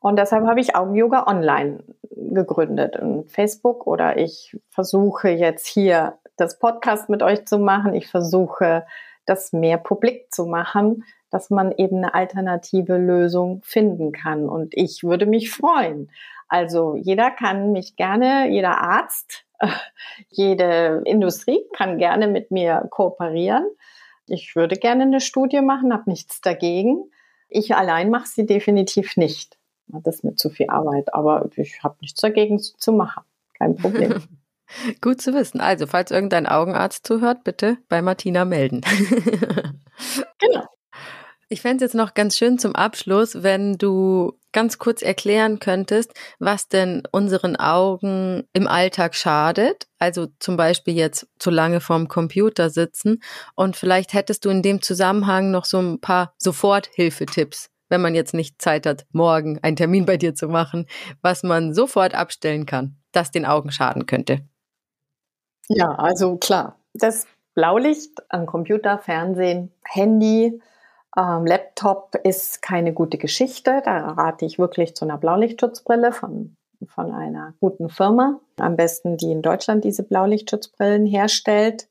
[0.00, 6.58] Und deshalb habe ich Augen-Yoga online gegründet in Facebook oder ich versuche jetzt hier das
[6.58, 7.94] Podcast mit euch zu machen.
[7.94, 8.86] Ich versuche
[9.26, 14.48] das mehr publik zu machen, dass man eben eine alternative Lösung finden kann.
[14.48, 16.10] Und ich würde mich freuen.
[16.48, 19.44] Also jeder kann mich gerne, jeder Arzt,
[20.28, 23.66] jede Industrie kann gerne mit mir kooperieren.
[24.26, 27.10] Ich würde gerne eine Studie machen, habe nichts dagegen.
[27.48, 29.57] Ich allein mache sie definitiv nicht.
[29.88, 33.24] Das ist mir zu viel Arbeit, aber ich habe nichts dagegen, zu machen.
[33.54, 34.22] Kein Problem.
[35.00, 35.60] Gut zu wissen.
[35.60, 38.82] Also, falls irgendein Augenarzt zuhört, bitte bei Martina melden.
[40.38, 40.64] genau.
[41.50, 46.12] Ich fände es jetzt noch ganz schön zum Abschluss, wenn du ganz kurz erklären könntest,
[46.38, 49.86] was denn unseren Augen im Alltag schadet.
[49.98, 53.22] Also zum Beispiel jetzt zu lange vorm Computer sitzen.
[53.54, 58.34] Und vielleicht hättest du in dem Zusammenhang noch so ein paar Soforthilfetipps, wenn man jetzt
[58.34, 60.86] nicht Zeit hat, morgen einen Termin bei dir zu machen,
[61.22, 64.40] was man sofort abstellen kann, das den Augen schaden könnte.
[65.68, 66.78] Ja, also klar.
[66.94, 70.60] Das Blaulicht am Computer, Fernsehen, Handy,
[71.16, 73.82] ähm, Laptop ist keine gute Geschichte.
[73.84, 78.40] Da rate ich wirklich zu einer Blaulichtschutzbrille von, von einer guten Firma.
[78.58, 81.88] Am besten, die in Deutschland diese Blaulichtschutzbrillen herstellt.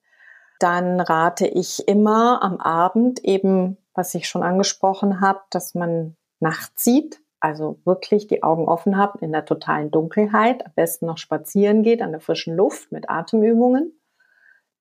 [0.60, 6.84] Dann rate ich immer am Abend eben, was ich schon angesprochen habe, dass man nachts
[6.84, 7.20] sieht.
[7.39, 10.66] Also wirklich die Augen offen hat in der totalen Dunkelheit.
[10.66, 14.00] Am besten noch spazieren geht an der frischen Luft mit Atemübungen.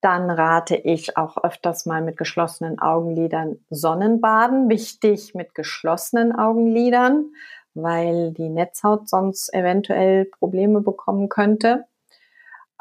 [0.03, 4.69] Dann rate ich auch öfters mal mit geschlossenen Augenlidern Sonnenbaden.
[4.69, 7.33] Wichtig mit geschlossenen Augenlidern,
[7.75, 11.87] weil die Netzhaut sonst eventuell Probleme bekommen könnte.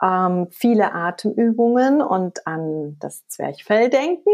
[0.01, 4.31] Ähm, viele Atemübungen und an das Zwerchfell denken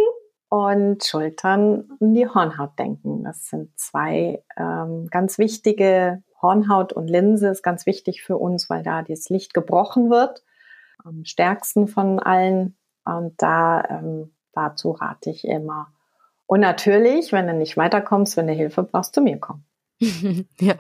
[0.52, 3.24] und Schultern an die Hornhaut denken.
[3.24, 8.84] Das sind zwei ähm, ganz wichtige Hornhaut und Linse ist ganz wichtig für uns, weil
[8.84, 10.44] da das Licht gebrochen wird
[11.06, 12.76] am stärksten von allen.
[13.06, 15.94] Und da ähm, dazu rate ich immer.
[16.48, 19.66] Und natürlich, wenn du nicht weiterkommst, wenn du Hilfe brauchst, zu mir kommen.
[20.60, 20.76] ja.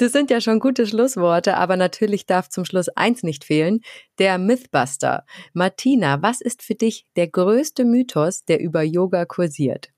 [0.00, 3.80] Das sind ja schon gute Schlussworte, aber natürlich darf zum Schluss eins nicht fehlen,
[4.18, 5.26] der Mythbuster.
[5.52, 9.90] Martina, was ist für dich der größte Mythos, der über Yoga kursiert?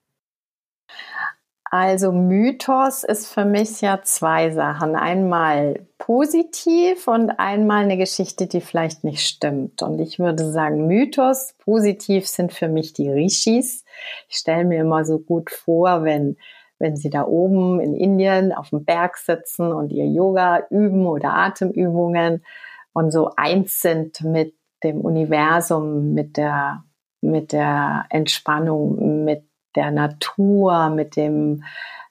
[1.70, 4.96] Also Mythos ist für mich ja zwei Sachen.
[4.96, 9.82] Einmal positiv und einmal eine Geschichte, die vielleicht nicht stimmt.
[9.82, 13.84] Und ich würde sagen, Mythos, positiv sind für mich die Rishis.
[14.28, 16.36] Ich stelle mir immer so gut vor, wenn,
[16.82, 21.32] wenn sie da oben in Indien auf dem Berg sitzen und ihr Yoga üben oder
[21.32, 22.44] Atemübungen
[22.92, 26.82] und so eins sind mit dem Universum, mit der,
[27.20, 29.44] mit der Entspannung, mit
[29.76, 31.62] der Natur, mit dem,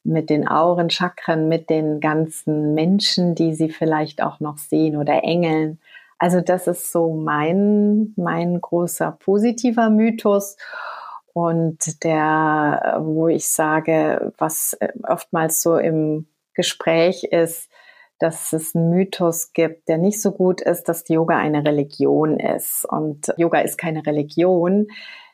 [0.04, 5.80] mit den Aurenchakren, mit den ganzen Menschen, die sie vielleicht auch noch sehen oder Engeln.
[6.18, 10.56] Also das ist so mein, mein großer positiver Mythos.
[11.34, 14.78] Und der, wo ich sage, was
[15.08, 17.70] oftmals so im Gespräch ist,
[18.20, 22.86] dass es einen Mythos gibt, der nicht so gut ist, dass Yoga eine Religion ist.
[22.86, 24.88] Und Yoga ist keine Religion.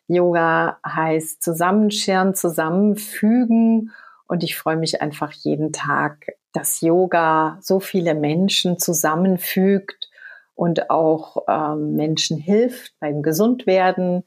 [0.07, 3.91] Yoga heißt zusammenscheren, zusammenfügen.
[4.27, 10.09] Und ich freue mich einfach jeden Tag, dass Yoga so viele Menschen zusammenfügt
[10.55, 14.23] und auch ähm, Menschen hilft beim Gesundwerden,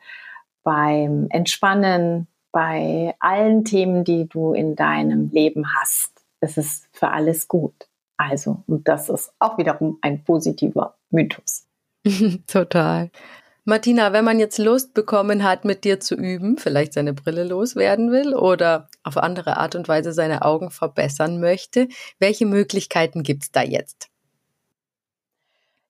[0.70, 6.12] beim Entspannen, bei allen Themen, die du in deinem Leben hast.
[6.38, 7.88] Es ist für alles gut.
[8.16, 11.66] Also, und das ist auch wiederum ein positiver Mythos.
[12.46, 13.10] Total.
[13.64, 18.12] Martina, wenn man jetzt Lust bekommen hat, mit dir zu üben, vielleicht seine Brille loswerden
[18.12, 21.88] will oder auf andere Art und Weise seine Augen verbessern möchte,
[22.20, 24.09] welche Möglichkeiten gibt es da jetzt?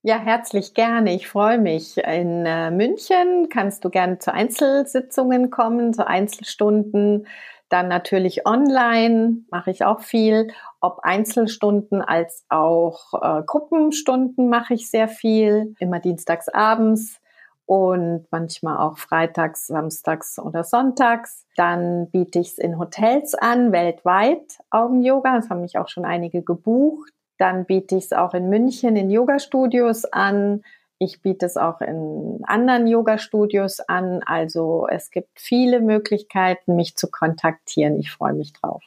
[0.02, 1.14] Ja, herzlich gerne.
[1.14, 1.98] Ich freue mich.
[1.98, 7.26] In äh, München kannst du gerne zu Einzelsitzungen kommen, zu Einzelstunden.
[7.68, 10.48] Dann natürlich online mache ich auch viel.
[10.80, 15.74] Ob Einzelstunden als auch äh, Gruppenstunden mache ich sehr viel.
[15.80, 17.20] Immer dienstags abends
[17.66, 21.46] und manchmal auch freitags, samstags oder sonntags.
[21.56, 25.36] Dann biete ich es in Hotels an, weltweit Augen-Yoga.
[25.36, 27.12] Das haben mich auch schon einige gebucht.
[27.40, 30.62] Dann biete ich es auch in München in Yoga-Studios an.
[30.98, 34.20] Ich biete es auch in anderen Yoga-Studios an.
[34.26, 37.98] Also es gibt viele Möglichkeiten, mich zu kontaktieren.
[37.98, 38.84] Ich freue mich drauf.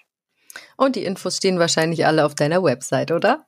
[0.78, 3.48] Und die Infos stehen wahrscheinlich alle auf deiner Website, oder?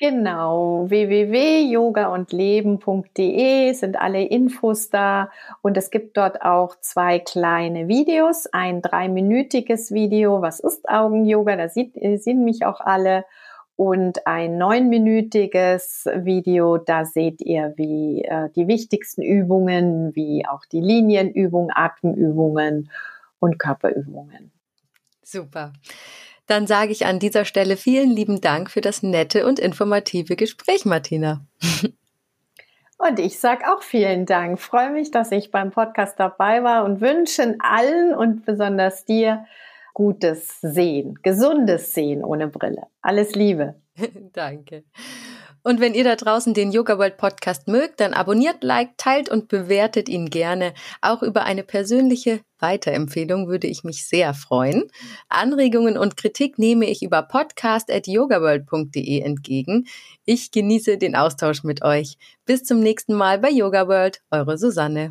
[0.00, 5.30] Genau, www.yogaundleben.de sind alle Infos da
[5.60, 11.68] und es gibt dort auch zwei kleine Videos, ein dreiminütiges Video, was ist Augen-Yoga, da
[11.68, 11.92] sieht,
[12.22, 13.24] sehen mich auch alle
[13.78, 16.78] und ein neunminütiges Video.
[16.78, 22.90] Da seht ihr, wie äh, die wichtigsten Übungen, wie auch die Linienübungen, Atemübungen
[23.38, 24.50] und Körperübungen.
[25.22, 25.72] Super.
[26.48, 30.84] Dann sage ich an dieser Stelle vielen lieben Dank für das nette und informative Gespräch,
[30.84, 31.46] Martina.
[33.00, 34.58] Und ich sage auch vielen Dank.
[34.58, 39.46] Freue mich, dass ich beim Podcast dabei war und wünschen allen und besonders dir
[39.94, 42.82] gutes Sehen, gesundes Sehen ohne Brille.
[43.02, 43.76] Alles Liebe.
[44.32, 44.84] Danke.
[45.62, 49.48] Und wenn ihr da draußen den Yoga World Podcast mögt, dann abonniert, liked, teilt und
[49.48, 50.72] bewertet ihn gerne.
[51.02, 54.84] Auch über eine persönliche Weiterempfehlung würde ich mich sehr freuen.
[55.28, 59.86] Anregungen und Kritik nehme ich über podcast.yogaworld.de entgegen.
[60.24, 62.16] Ich genieße den Austausch mit euch.
[62.46, 64.22] Bis zum nächsten Mal bei Yoga World.
[64.30, 65.10] Eure Susanne.